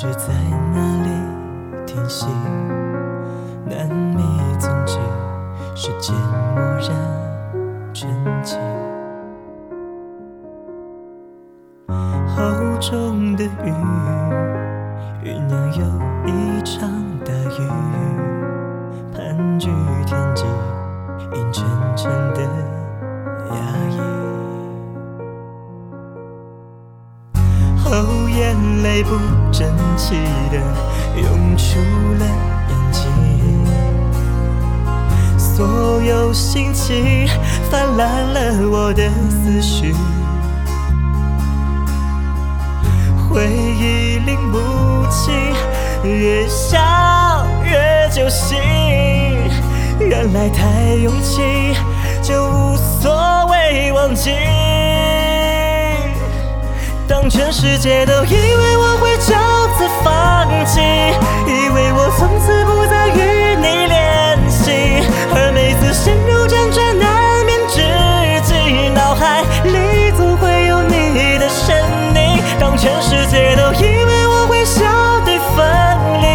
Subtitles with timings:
[0.00, 0.32] 知在
[0.72, 1.10] 哪里
[1.84, 2.28] 停息，
[3.66, 4.22] 难觅
[4.56, 4.96] 踪迹，
[5.74, 6.14] 时间
[6.54, 6.88] 蓦然
[7.92, 8.08] 沉
[8.44, 8.54] 寂。
[12.28, 13.72] 厚重的雨，
[15.24, 15.84] 酝酿又
[16.28, 16.88] 一场
[17.24, 17.68] 大雨，
[19.12, 19.68] 盘踞
[20.06, 20.44] 天际。
[29.02, 29.16] 不
[29.52, 30.14] 争气
[30.50, 30.58] 的
[31.20, 31.78] 涌出
[32.18, 32.26] 了
[32.68, 33.02] 眼睛，
[35.38, 37.28] 所有心情
[37.70, 39.94] 泛滥了我的思绪。
[43.28, 44.58] 回忆拎不
[45.10, 45.34] 清，
[46.04, 48.58] 越想越揪心。
[50.00, 51.74] 原来太用情，
[52.22, 54.57] 就无所谓忘记。
[57.08, 59.32] 当全世界都以为我会就
[59.78, 60.78] 此放弃，
[61.46, 64.70] 以为我从此不再与你联系，
[65.34, 67.80] 而每次陷入辗转难眠之
[68.46, 71.74] 际，脑海里总会有你的身
[72.14, 72.42] 影。
[72.60, 74.84] 当全世界都以为我会笑
[75.24, 75.64] 对分
[76.20, 76.28] 离，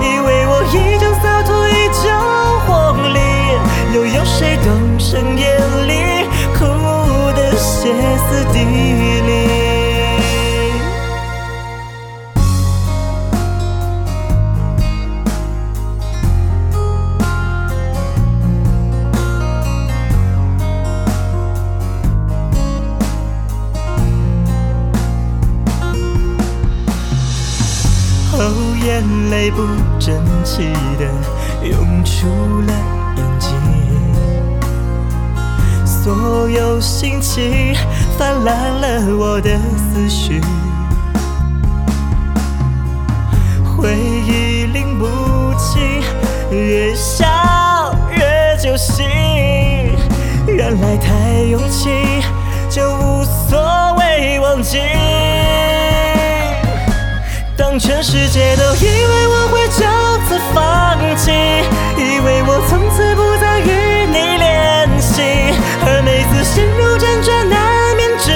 [0.00, 2.08] 以为我已将洒脱依旧
[2.64, 3.20] 活力，
[3.94, 6.64] 又有谁懂深夜里哭
[7.36, 8.64] 得歇斯底
[28.84, 29.62] 眼泪不
[29.98, 31.06] 争气的
[31.66, 32.26] 涌出
[32.62, 32.72] 了
[33.16, 33.50] 眼睛，
[35.84, 37.74] 所有心情
[38.16, 40.40] 泛滥了我的思绪，
[43.64, 45.06] 回忆拎不
[45.58, 46.02] 清，
[46.50, 47.26] 越想
[48.10, 49.04] 越揪心。
[50.46, 51.92] 原来太用情，
[52.70, 54.78] 就无所谓忘记。
[57.56, 59.82] 当全世界都以为我会就
[60.28, 61.32] 此放弃，
[61.96, 65.22] 以为我从此不再与你联系，
[65.86, 68.30] 而每次陷入辗转难眠之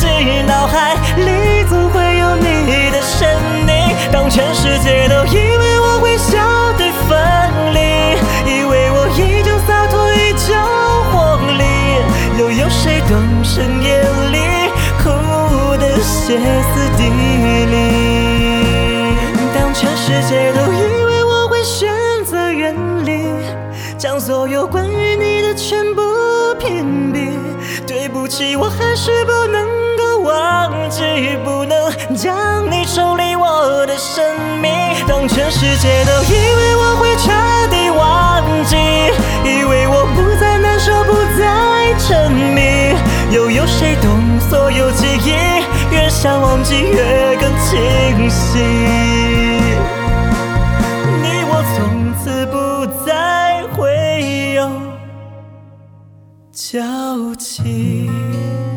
[0.00, 3.28] 际，脑海里总会有你的身
[3.68, 3.96] 影。
[4.10, 7.14] 当全世界都以为我会笑对分
[7.72, 7.78] 离，
[8.50, 10.54] 以为我依旧洒脱依旧
[11.12, 11.62] 活力，
[12.40, 14.02] 又有谁懂深夜
[14.32, 14.38] 里
[14.98, 16.38] 哭得歇
[16.74, 17.87] 斯底里？
[20.08, 21.86] 世界都以为我会选
[22.24, 22.74] 择远
[23.04, 23.28] 离，
[23.98, 26.00] 将所有关于你的全部
[26.58, 27.28] 屏蔽。
[27.86, 31.02] 对不起，我还是不能够忘记，
[31.44, 34.24] 不能将你抽离我的生
[34.62, 34.72] 命。
[35.06, 37.30] 当全世界都以为我会彻
[37.68, 38.76] 底忘记，
[39.44, 42.96] 以为我不再难受，不再沉迷，
[43.30, 45.34] 又有谁懂所有记忆？
[45.94, 48.97] 越想忘记，越更清晰。
[57.64, 58.67] 心。